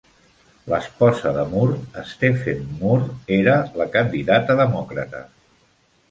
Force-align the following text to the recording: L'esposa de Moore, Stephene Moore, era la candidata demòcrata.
L'esposa 0.71 1.33
de 1.33 1.41
Moore, 1.49 2.05
Stephene 2.13 2.77
Moore, 2.79 3.05
era 3.35 3.57
la 3.81 3.87
candidata 3.97 4.57
demòcrata. 4.61 5.21